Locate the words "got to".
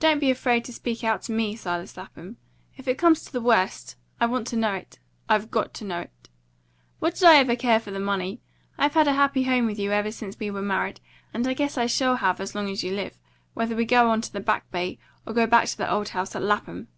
5.50-5.84